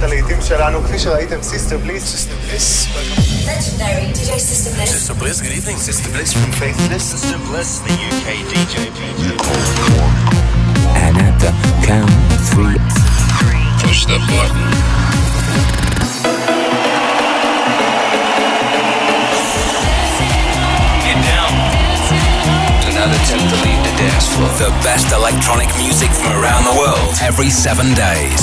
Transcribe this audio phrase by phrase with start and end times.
[0.00, 2.04] להקת הלהיטים שלנו, כפי שראיתם, סיסטר בליס.
[2.04, 2.86] סיסטר בליס,
[3.46, 4.90] Legendary DJ Sister Bliss.
[4.90, 5.78] Sister Bliss, good evening.
[5.88, 7.04] Sister Bliss from Faithless.
[7.12, 8.74] Sister Bliss, the UK DJ.
[11.04, 11.52] And at the
[11.88, 12.78] count of three,
[13.82, 14.66] push the button.
[21.06, 21.52] Get down.
[22.82, 24.50] Do not attempt to leave the dance floor.
[24.66, 28.42] the best electronic music from around the world every seven days.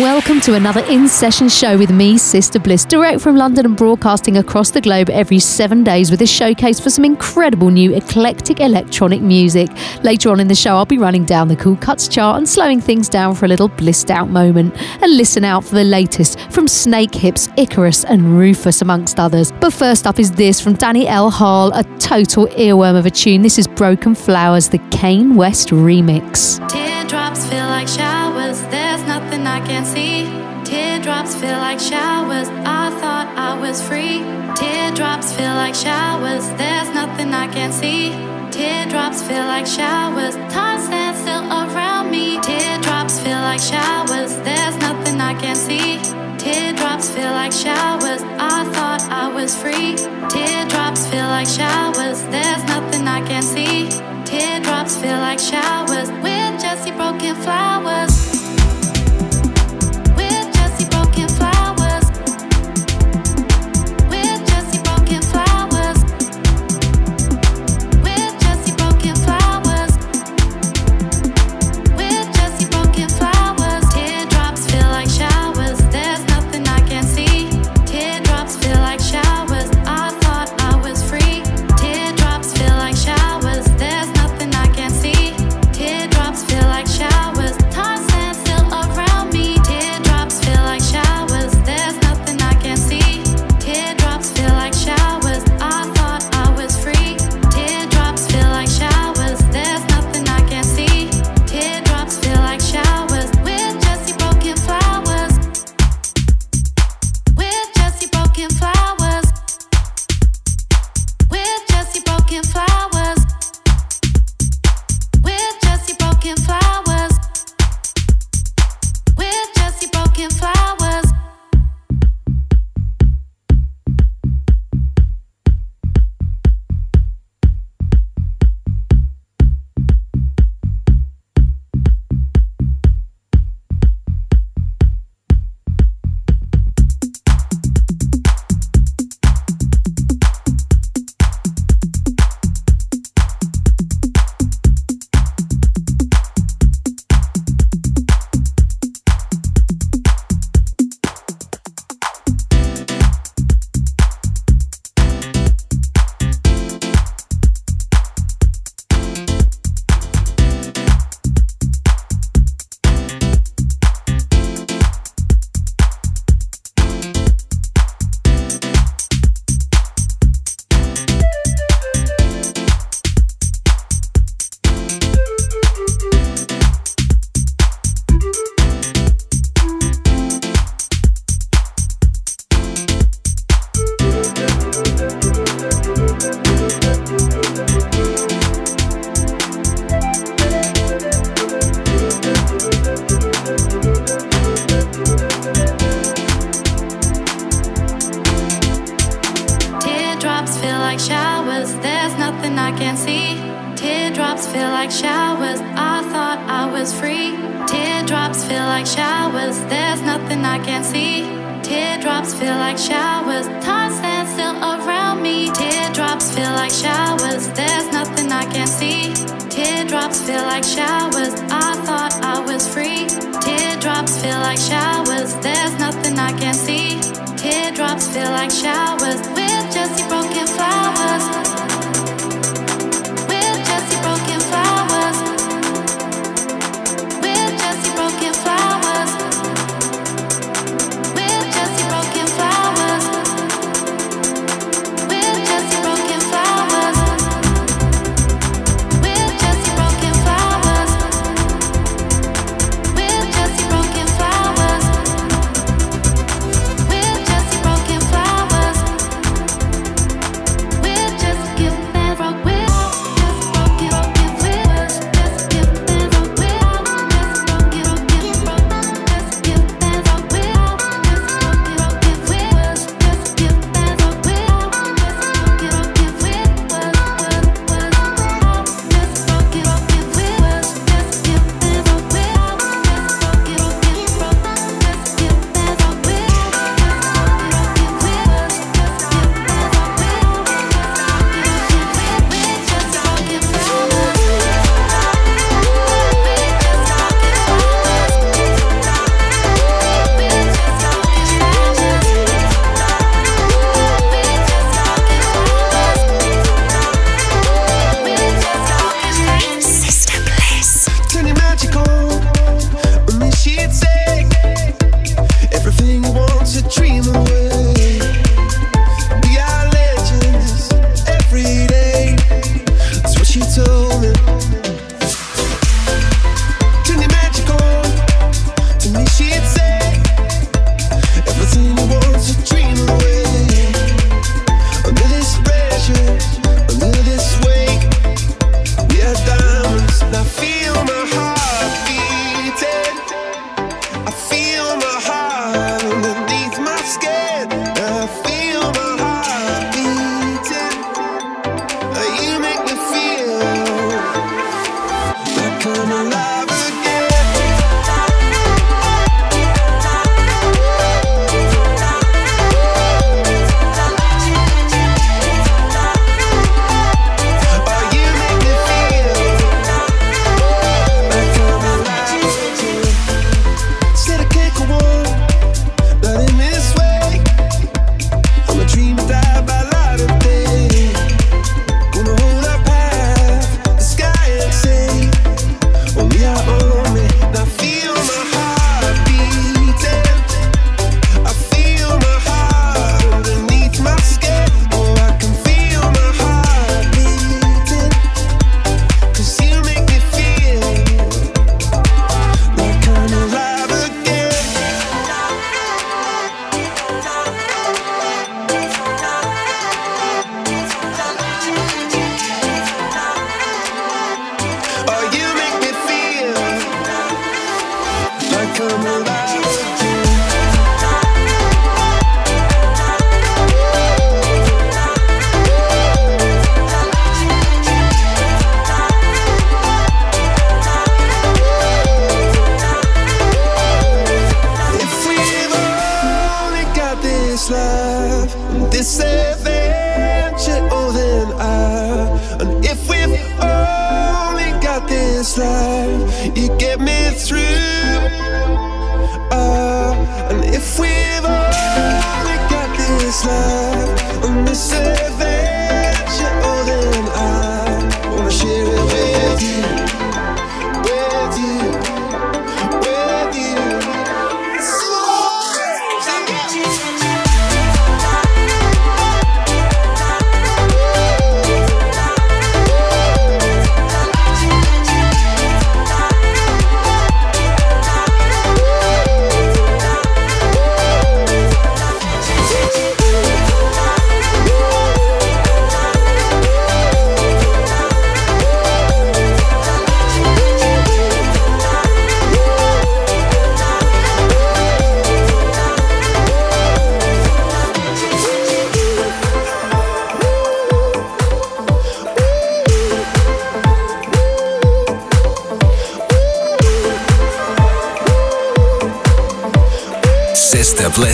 [0.00, 4.38] Welcome to another in session show with me, Sister Bliss, direct from London and broadcasting
[4.38, 9.20] across the globe every seven days with a showcase for some incredible new eclectic electronic
[9.20, 9.68] music.
[10.02, 12.80] Later on in the show, I'll be running down the Cool Cuts chart and slowing
[12.80, 14.74] things down for a little blissed out moment.
[15.02, 19.52] And listen out for the latest from Snakehips, Icarus, and Rufus, amongst others.
[19.52, 21.30] But first up is this from Danny L.
[21.30, 23.42] Harle, a total earworm of a tune.
[23.42, 26.66] This is Broken Flowers, the Kane West remix.
[26.70, 29.21] Teardrops feel like showers, there's nothing
[29.52, 30.24] I can't see.
[30.64, 34.24] Teardrops feel like showers, I thought I was free.
[34.56, 38.16] Teardrops feel like showers, there's nothing I can see.
[38.50, 42.40] Teardrops feel like showers, time stands still around me.
[42.40, 46.00] Teardrops feel like showers, there's nothing I can see.
[46.38, 48.22] Teardrops feel like showers,
[48.56, 49.96] I thought I was free.
[50.32, 53.90] Teardrops feel like showers, there's nothing I can see.
[54.24, 58.11] Teardrops feel like showers with Jesse broken flowers.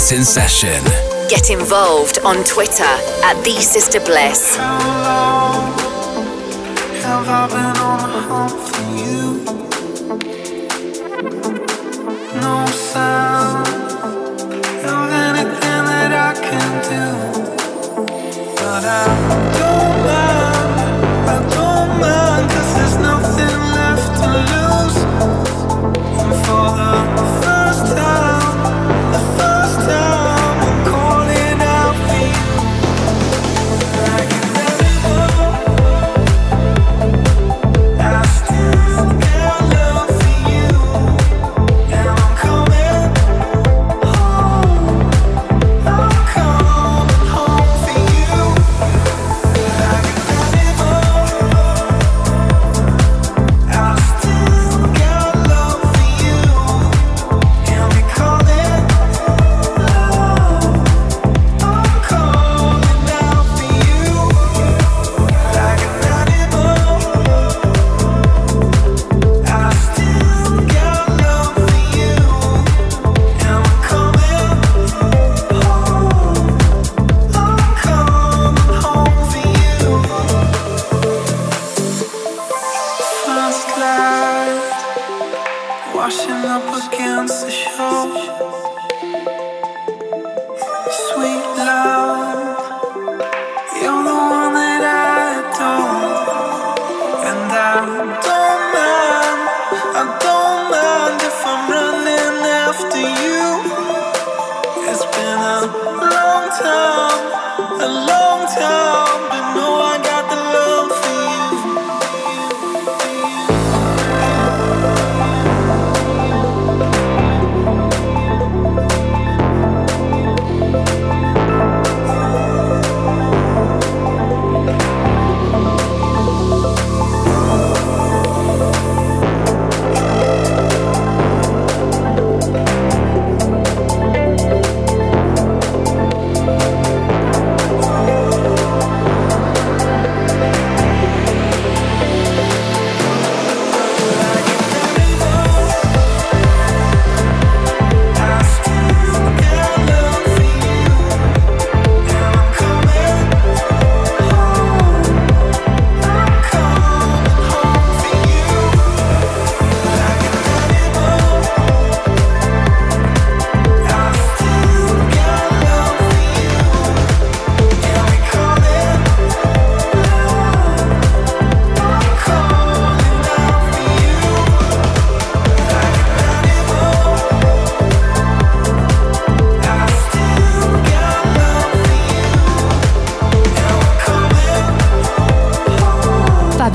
[0.09, 0.83] Bliss in session.
[1.29, 2.85] Get involved on Twitter
[3.25, 4.57] at the Sister Bliss.
[4.57, 5.73] How long
[7.03, 9.45] have I been on the hunt for you?
[12.41, 13.69] No sound
[14.87, 17.07] of anything that I can do,
[18.57, 19.05] but I
[19.59, 20.38] don't mind.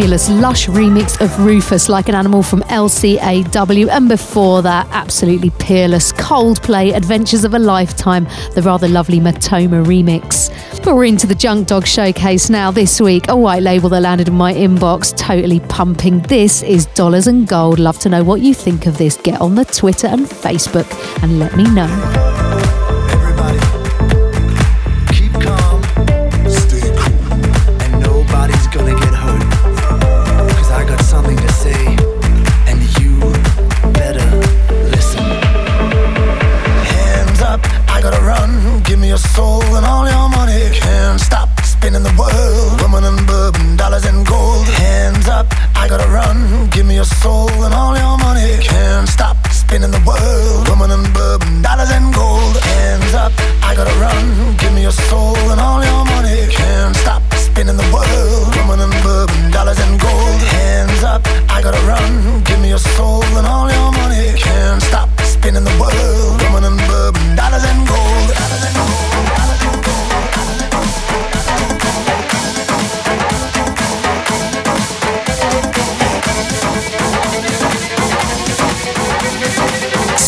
[0.03, 6.11] Fabulous lush remix of Rufus Like an Animal from LCAW, and before that, absolutely peerless
[6.11, 10.49] Coldplay Adventures of a Lifetime, the rather lovely Matoma remix.
[10.83, 14.27] But we're into the Junk Dog Showcase now this week, a white label that landed
[14.27, 16.19] in my inbox, totally pumping.
[16.23, 17.79] This is Dollars and Gold.
[17.79, 19.15] Love to know what you think of this.
[19.15, 22.32] Get on the Twitter and Facebook and let me know.
[42.17, 42.81] world.
[42.81, 44.67] Woman and bourbon, dollars and gold.
[44.67, 46.69] Hands up, I gotta run.
[46.69, 48.57] Give me your soul and all your money.
[48.61, 50.67] Can't stop spinning the world.
[50.69, 52.55] Woman and bourbon, dollars and gold.
[52.57, 53.31] Hands up,
[53.63, 54.57] I gotta run.
[54.57, 56.47] Give me your soul and all your money.
[56.51, 58.55] Can't stop spinning the world.
[58.57, 60.41] Woman and bourbon, dollars and gold.
[60.57, 62.43] Hands up, I gotta run.
[62.43, 64.33] Give me your soul and all your money.
[64.37, 66.42] Can't stop spinning the world.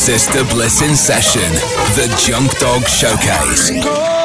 [0.05, 1.41] Sister Bliss in session,
[1.95, 4.24] the Junk Dog Showcase.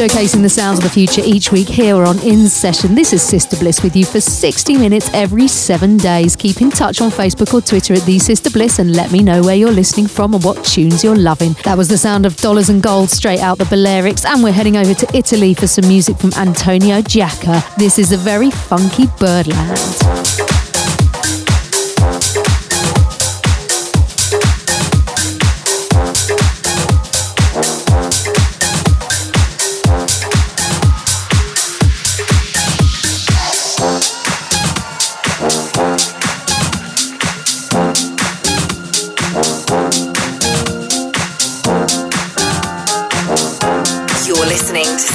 [0.00, 2.94] Showcasing the sounds of the future each week here on In Session.
[2.94, 6.36] This is Sister Bliss with you for 60 minutes every seven days.
[6.36, 9.42] Keep in touch on Facebook or Twitter at The Sister Bliss and let me know
[9.42, 11.54] where you're listening from and what tunes you're loving.
[11.64, 14.78] That was the sound of Dollars and Gold straight out the Balearics, and we're heading
[14.78, 17.62] over to Italy for some music from Antonio Giacca.
[17.76, 20.19] This is a very funky birdland.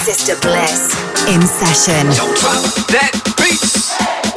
[0.06, 0.94] Sister Bliss
[1.28, 2.06] in session.
[2.16, 4.35] Don't drop that beat.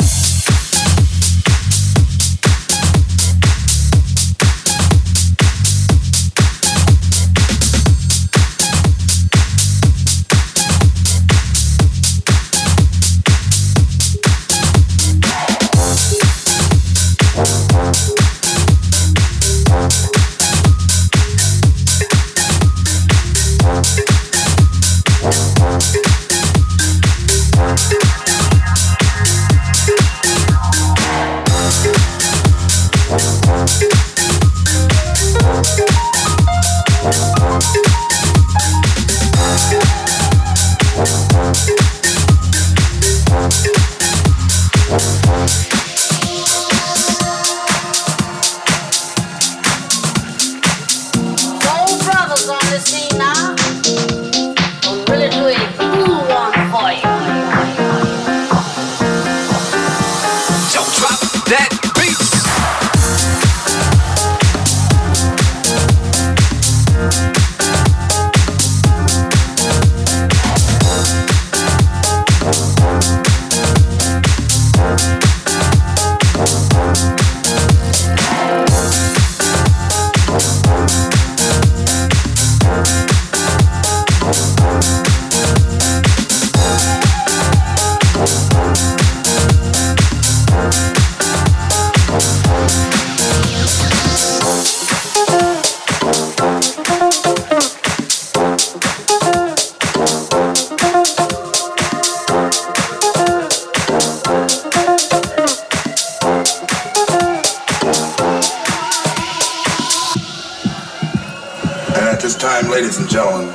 [112.60, 113.52] time, ladies and gentlemen.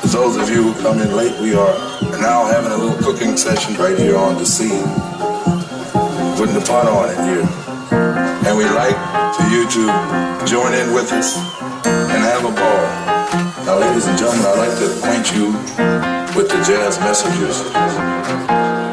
[0.00, 1.74] For those of you who come in late, we are
[2.20, 4.84] now having a little cooking session right here on the scene,
[6.36, 7.48] putting the pot on in here.
[8.46, 8.96] And we'd like
[9.34, 11.36] for you to join in with us
[11.84, 13.64] and have a ball.
[13.64, 15.46] Now, ladies and gentlemen, I'd like to acquaint you
[16.36, 18.83] with the jazz messengers.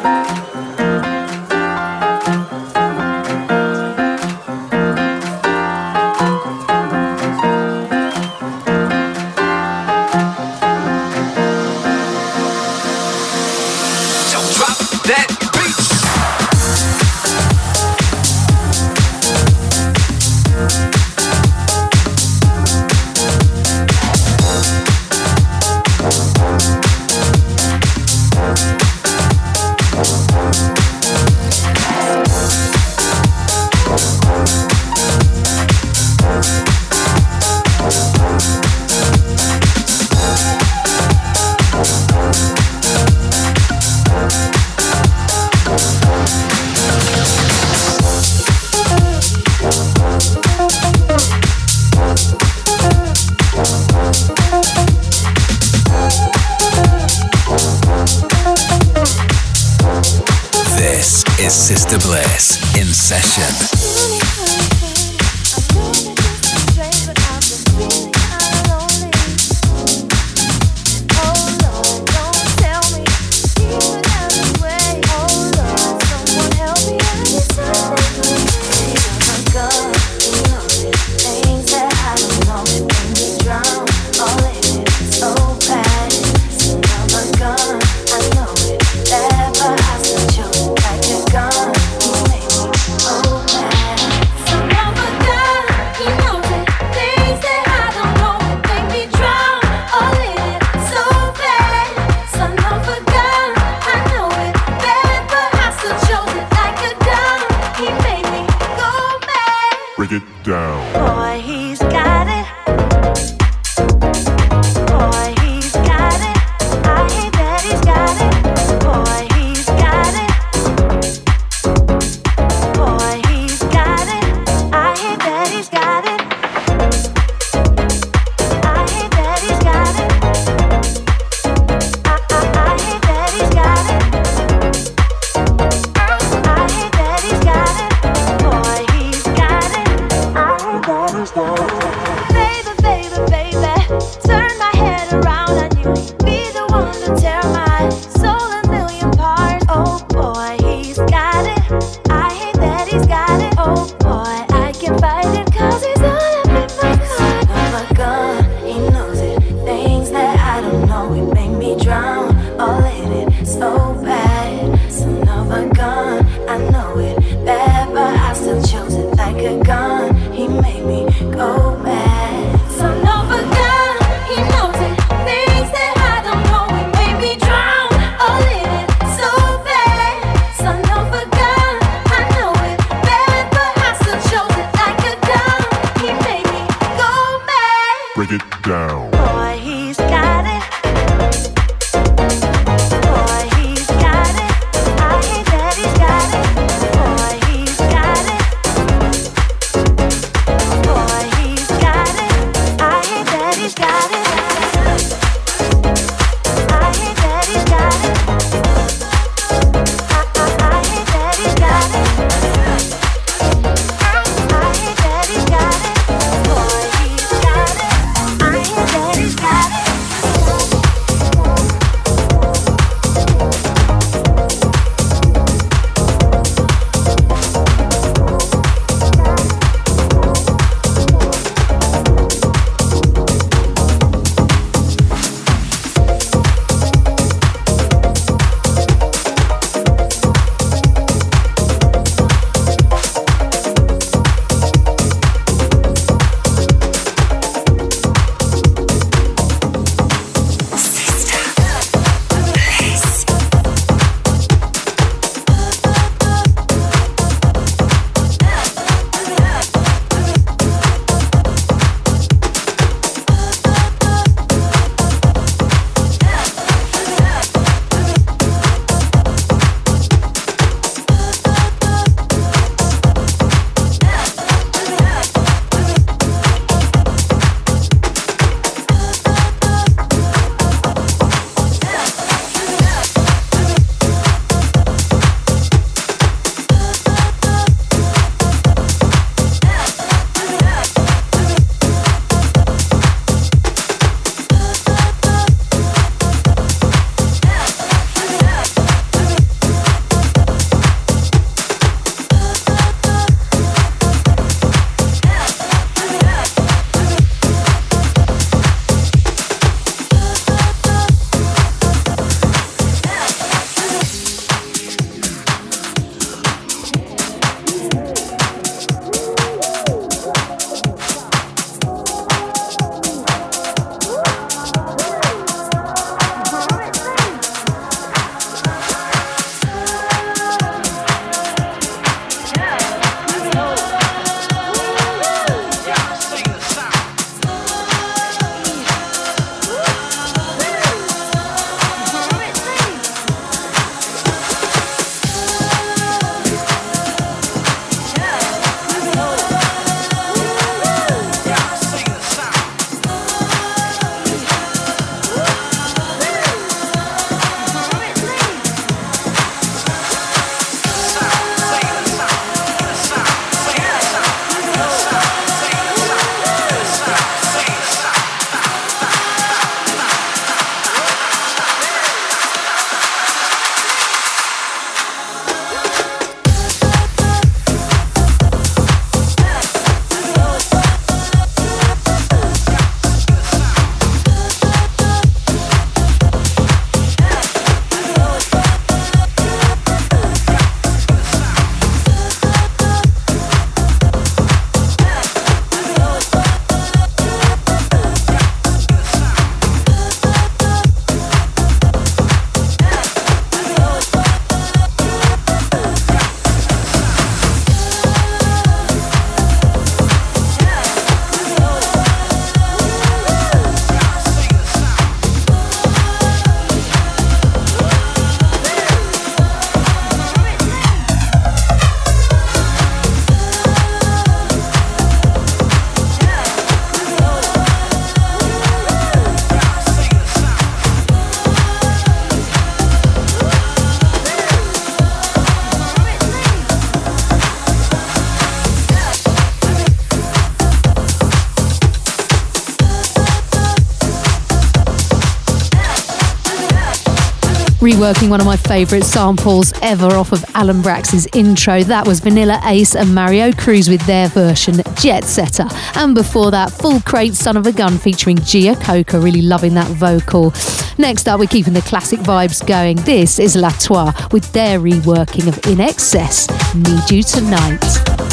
[448.02, 452.60] Reworking one of my favourite samples ever off of Alan Braxe's intro, that was Vanilla
[452.64, 455.68] Ace and Mario Cruz with their version, Jet Setter.
[455.94, 459.92] And before that, Full Crate Son of a Gun featuring Gia Coca, really loving that
[459.92, 460.52] vocal.
[460.98, 462.98] Next up, we're keeping the classic vibes going.
[462.98, 468.32] This is La Toi with their reworking of INXS, Need You Tonight.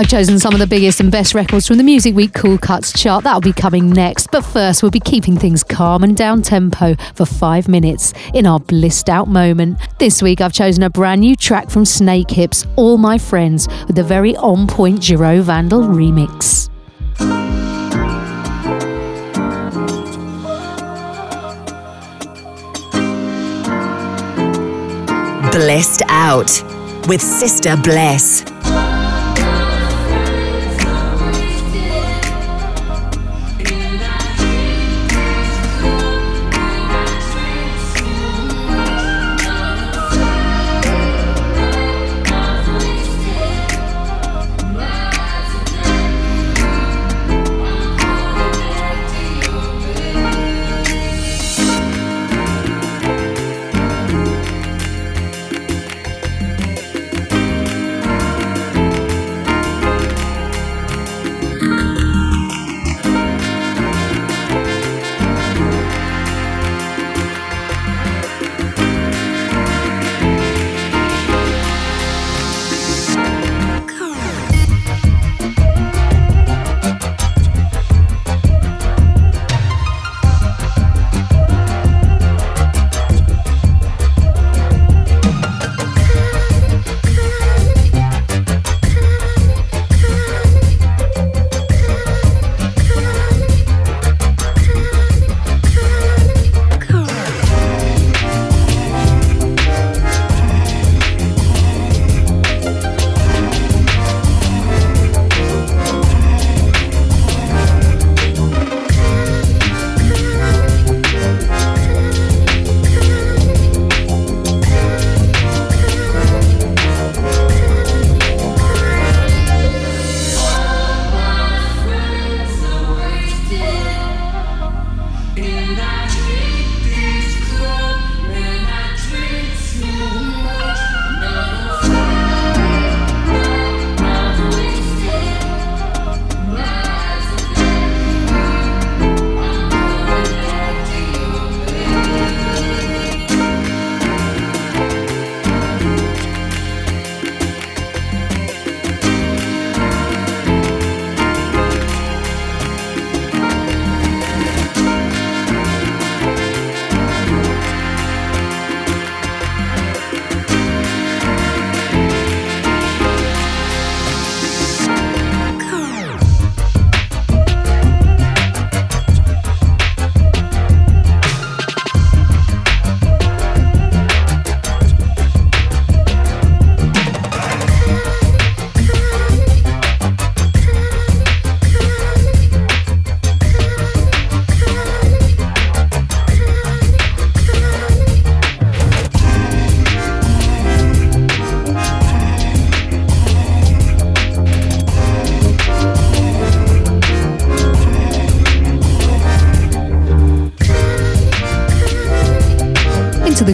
[0.00, 2.90] I've chosen some of the biggest and best records from the Music Week Cool Cuts
[2.90, 3.22] chart.
[3.22, 4.30] That'll be coming next.
[4.32, 8.58] But first, we'll be keeping things calm and down tempo for five minutes in our
[8.58, 9.78] blissed out moment.
[9.98, 14.02] This week, I've chosen a brand new track from Snakehips, All My Friends, with the
[14.02, 16.70] very on point Giro Vandal remix.
[25.52, 26.50] Blissed Out
[27.06, 28.50] with Sister Bliss.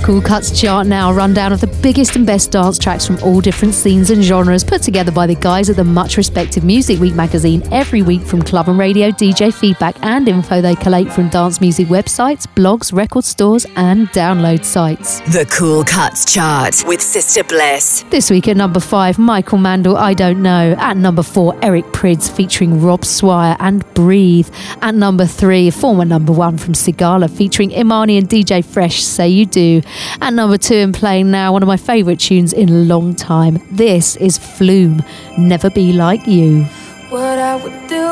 [0.07, 3.75] Cool Cuts chart now, rundown of the biggest and best dance tracks from all different
[3.75, 7.61] scenes and genres, put together by the guys at the much respected Music Week magazine
[7.73, 11.88] every week from club and radio, DJ feedback, and info they collate from dance music
[11.88, 15.19] websites, blogs, record stores, and download sites.
[15.33, 18.05] The Cool Cuts chart with Sister Bliss.
[18.09, 20.77] This week at number five, Michael Mandel, I Don't Know.
[20.79, 24.48] At number four, Eric Prydz featuring Rob Swire and Breathe.
[24.83, 29.46] At number three, former number one from Sigala featuring Imani and DJ Fresh, Say You
[29.46, 29.83] Do.
[30.21, 33.59] At number two, and playing now, one of my favourite tunes in a long time.
[33.71, 35.03] This is Flume,
[35.38, 36.65] Never Be Like You.
[37.11, 38.07] What I would do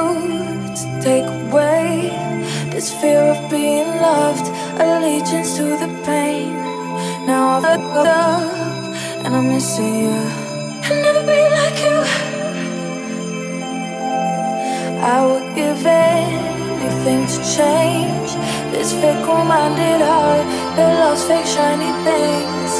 [0.74, 2.10] to take away
[2.70, 4.46] this fear of being loved,
[4.80, 6.52] allegiance to the pain.
[7.26, 8.42] Now I've looked up
[9.24, 10.10] and I'm missing you.
[10.84, 11.98] I'll never be like you.
[15.02, 15.84] I would give
[16.84, 18.30] anything to change
[18.70, 20.44] this fickle-minded heart
[20.76, 22.72] that loves fake shiny things.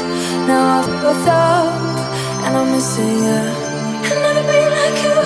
[0.47, 1.73] Now I've looked up
[2.45, 3.43] and I'm missing you.
[4.05, 5.17] I'll never be like you.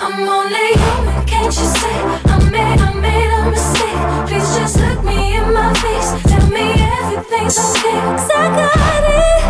[0.00, 1.98] I'm only human, can't you see?
[2.30, 4.02] I made, I made a mistake.
[4.28, 6.10] Please just look me in my face.
[6.30, 6.66] Tell me
[6.98, 7.98] everything's okay.
[8.14, 9.42] Cause I got it.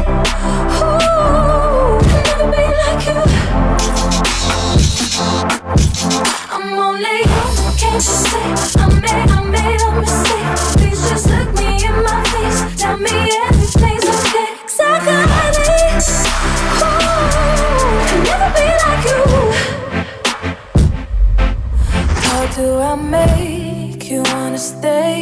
[0.81, 1.09] Ooh,
[2.15, 4.68] I'll never be like you.
[5.21, 8.39] I'm only human, can't you see?
[8.79, 10.47] I made, I made a mistake.
[10.79, 12.61] Please just look me in my face.
[12.81, 13.11] Tell me
[13.49, 14.51] everything's okay.
[14.63, 16.07] Cause I got it.
[16.79, 16.95] Ooh,
[18.07, 19.23] I'll never be like you.
[22.23, 25.19] How do I make you wanna stay?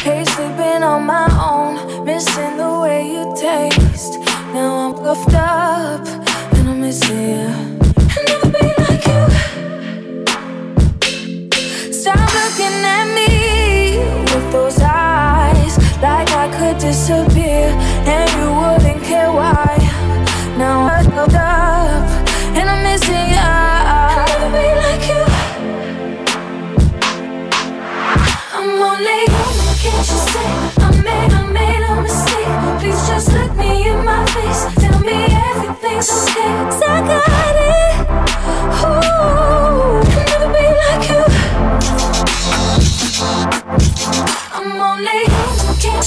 [0.00, 4.18] Hate sleeping on my own, missing the way you taste.
[4.54, 6.06] Now I'm puffed up
[6.56, 7.50] and I and you.
[8.16, 8.79] I'll never be
[16.02, 17.68] like I could disappear
[18.06, 18.50] and you.
[18.60, 19.76] Wouldn't care why
[20.56, 20.86] now
[22.68, 25.04] I'm missing I would be like
[28.52, 30.50] I'm only human, can't you see?
[30.82, 32.54] I made, I made a mistake.
[32.80, 34.62] Please just look me in my face.
[34.82, 36.52] Tell me everything's okay.
[36.64, 37.29] Cause I got
[46.00, 46.06] I'm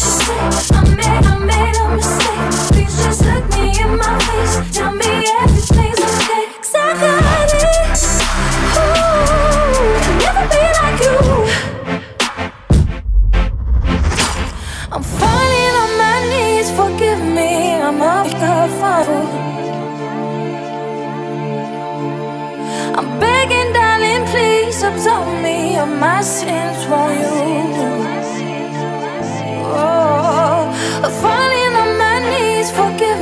[15.03, 19.27] falling on my knees Forgive me I'm off the fuddle
[22.97, 28.12] I'm begging, darling, please absolve me of my sins for you.
[29.75, 30.71] Oh,
[31.21, 33.12] falling on my knees, forgive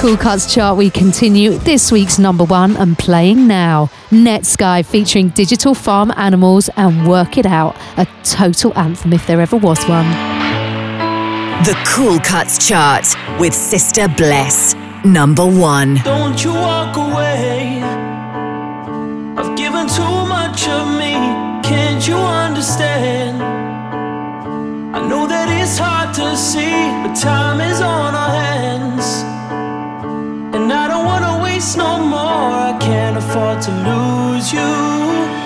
[0.00, 3.90] Cool Cuts chart, we continue this week's number one and playing now.
[4.08, 9.58] Netsky featuring Digital Farm Animals and Work It Out, a total anthem if there ever
[9.58, 10.08] was one.
[11.64, 13.04] The Cool Cuts chart
[13.38, 14.74] with Sister Bliss.
[15.04, 15.96] Number one.
[15.96, 17.82] Don't you walk away.
[19.36, 21.12] I've given too much of me.
[21.62, 23.42] Can't you understand?
[24.96, 28.89] I know that it's hard to see, but time is on our hands.
[31.76, 32.18] No more.
[32.18, 35.39] I can't afford to lose you.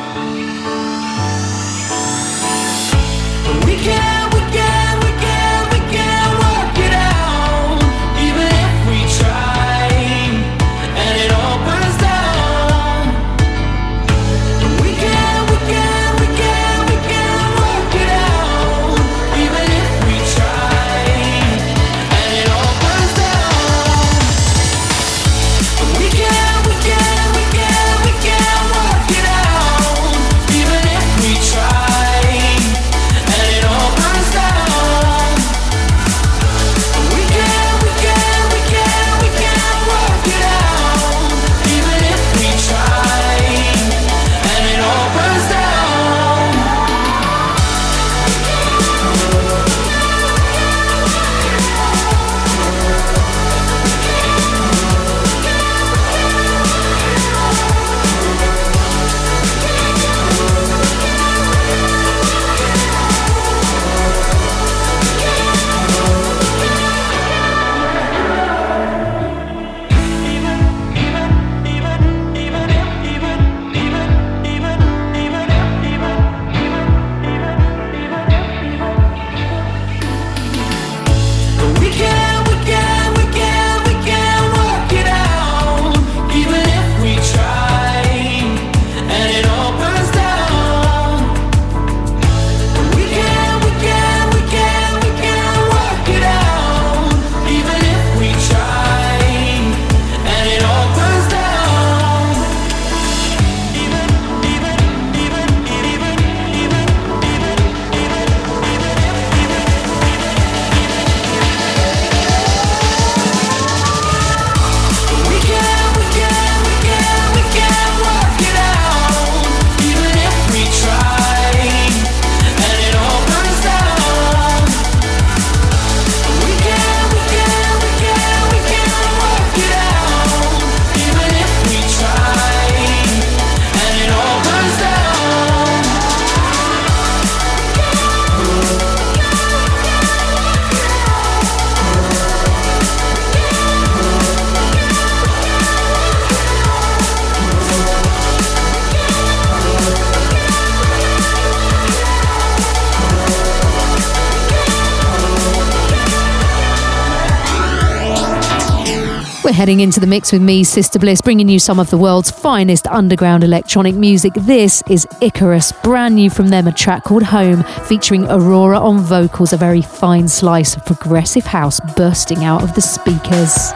[159.64, 162.86] Heading into the mix with me, Sister Bliss, bringing you some of the world's finest
[162.88, 164.34] underground electronic music.
[164.34, 169.54] This is Icarus, brand new from them, a track called Home, featuring Aurora on vocals,
[169.54, 173.72] a very fine slice of progressive house bursting out of the speakers.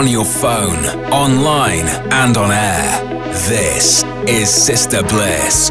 [0.00, 0.82] On your phone,
[1.12, 3.34] online, and on air.
[3.50, 5.70] This is Sister Bliss.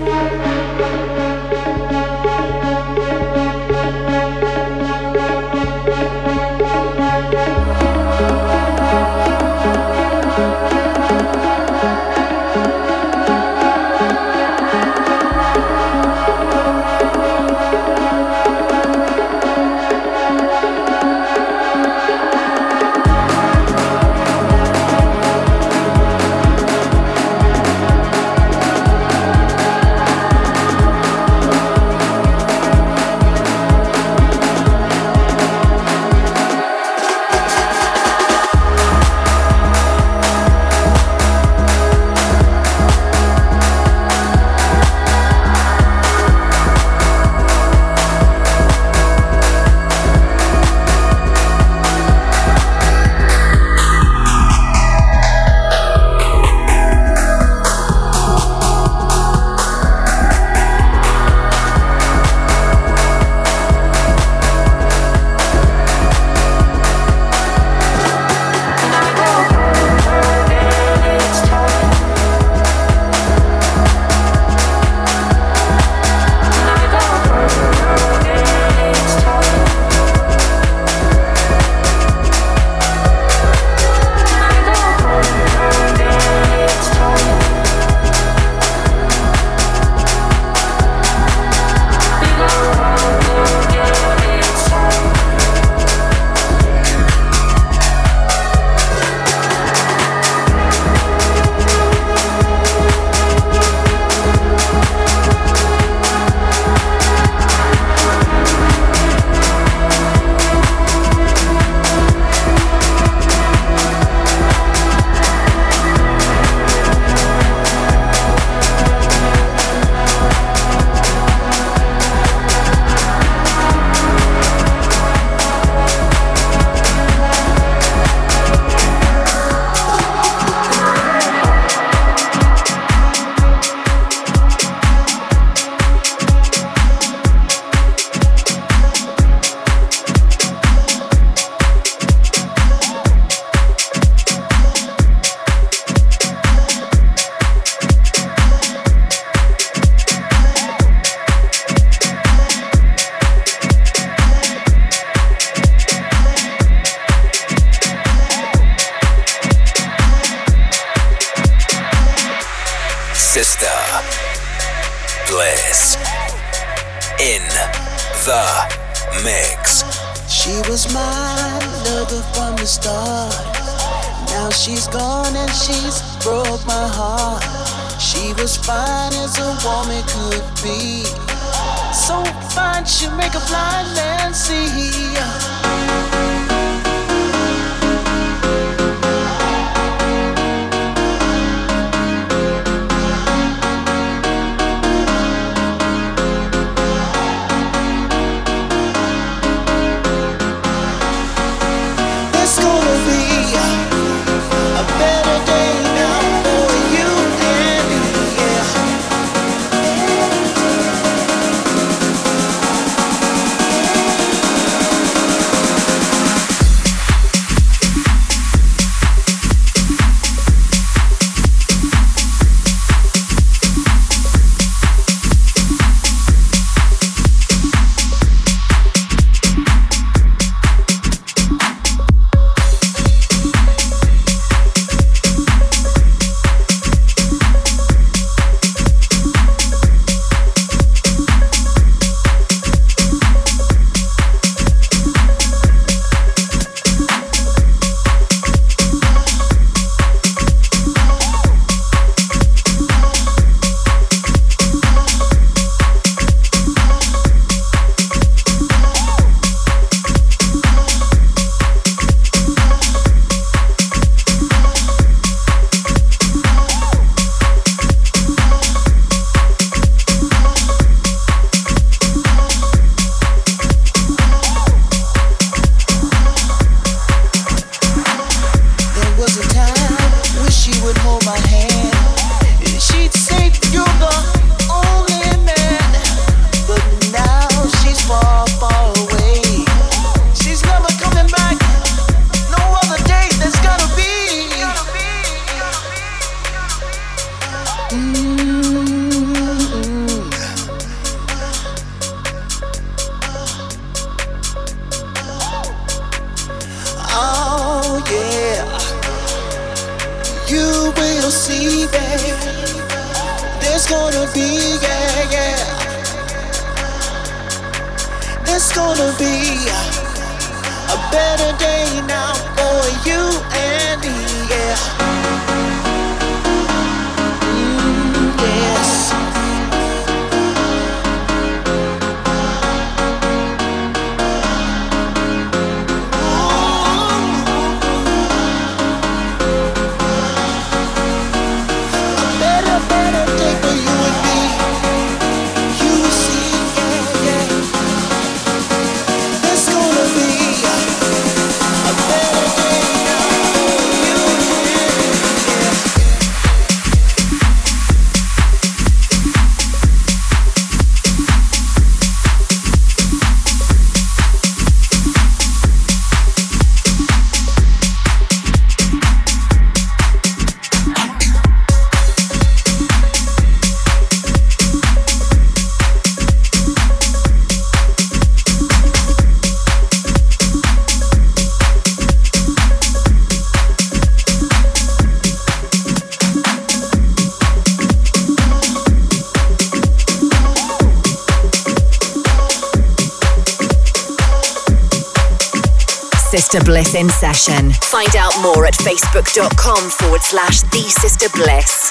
[396.51, 397.71] Sister Bliss in session.
[397.73, 401.88] Find out more at facebook.com forward slash the Sister Bliss.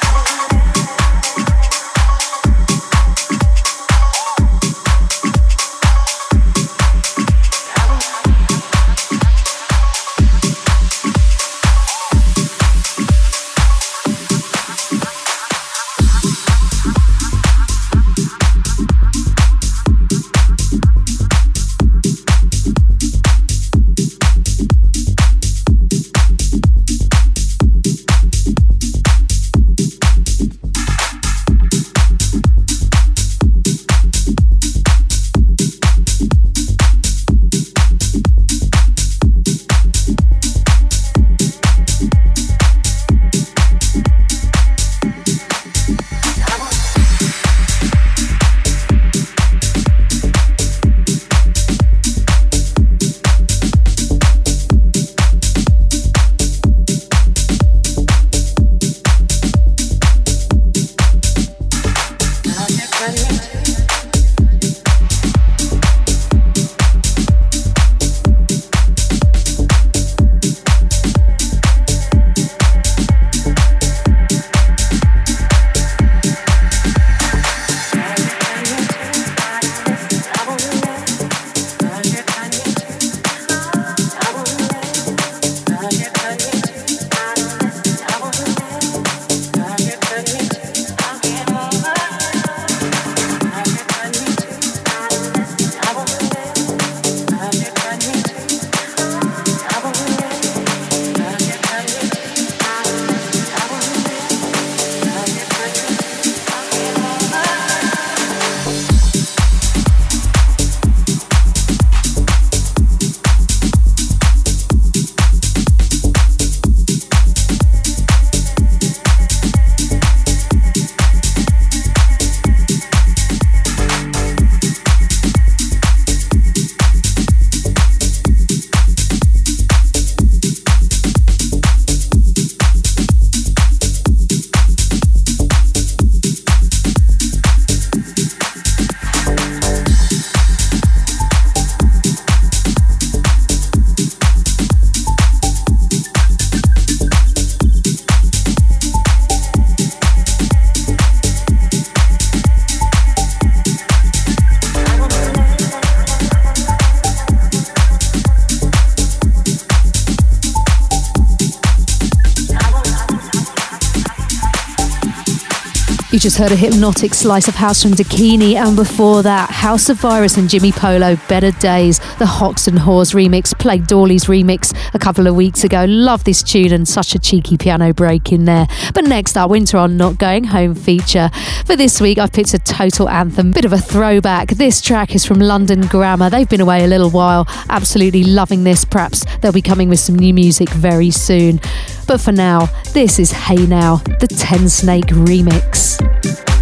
[166.11, 170.01] You just heard a hypnotic slice of house from Dakini, and before that, House of
[170.01, 175.27] Virus and Jimmy Polo, Better Days, the Hoxton Whores remix, played Dawley's remix a couple
[175.27, 175.85] of weeks ago.
[175.89, 178.66] Love this tune and such a cheeky piano break in there.
[178.95, 181.31] But next up, Winter on Not Going Home feature.
[181.64, 184.49] For this week, I've picked a total anthem, bit of a throwback.
[184.49, 186.31] This track is from London Grammar.
[186.31, 188.85] They've been away a little while, absolutely loving this.
[188.85, 191.61] Perhaps they'll be coming with some new music very soon.
[192.07, 196.58] But for now, this is Hey Now, the Tensnake remix.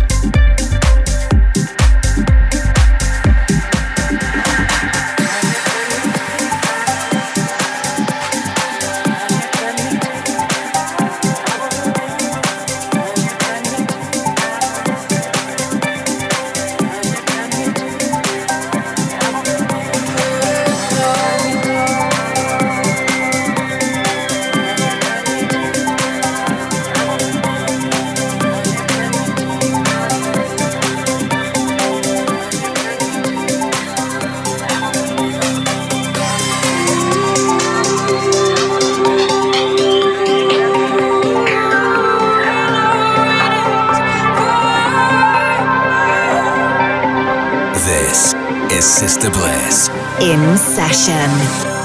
[51.07, 51.76] Session.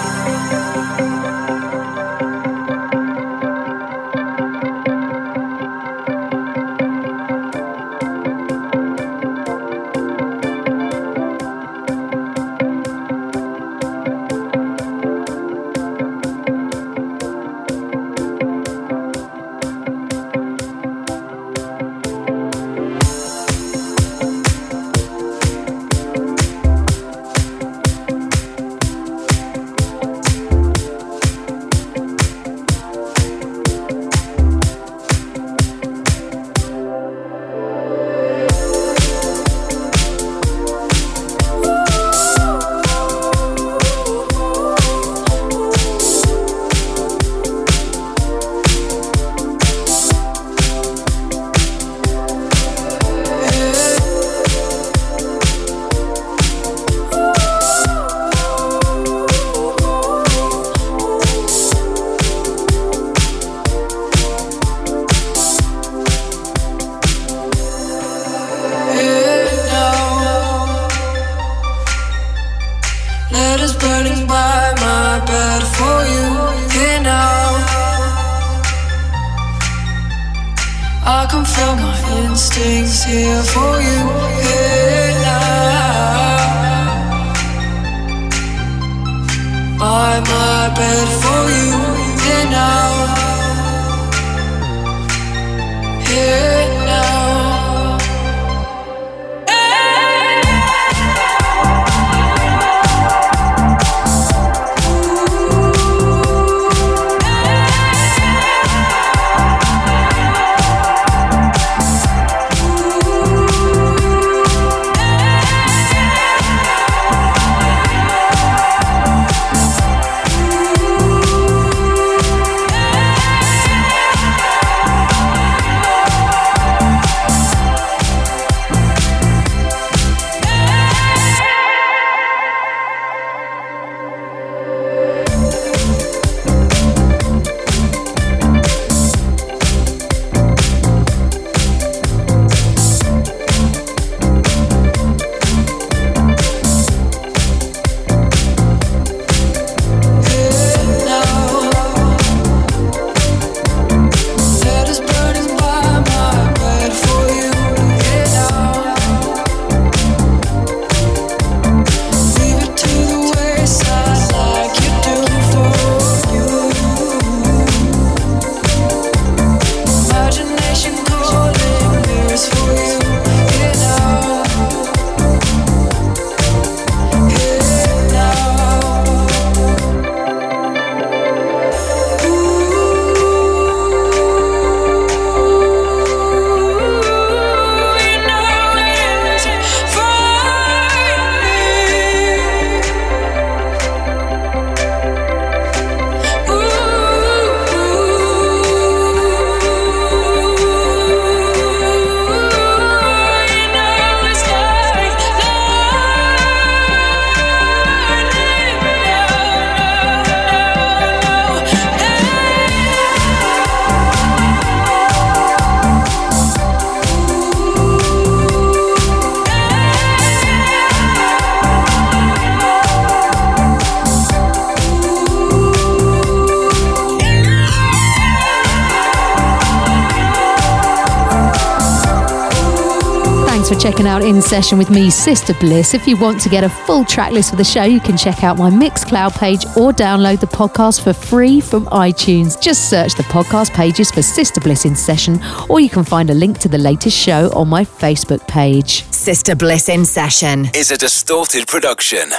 [234.41, 235.93] In Session with me, Sister Bliss.
[235.93, 238.43] If you want to get a full track list for the show, you can check
[238.43, 242.59] out my Mixcloud page or download the podcast for free from iTunes.
[242.59, 245.39] Just search the podcast pages for Sister Bliss In Session,
[245.69, 249.03] or you can find a link to the latest show on my Facebook page.
[249.11, 252.31] Sister Bliss in Session is a distorted production.